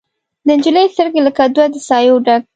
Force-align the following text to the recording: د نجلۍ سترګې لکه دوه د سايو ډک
د 0.45 0.47
نجلۍ 0.57 0.85
سترګې 0.93 1.21
لکه 1.27 1.43
دوه 1.55 1.65
د 1.73 1.75
سايو 1.87 2.15
ډک 2.25 2.43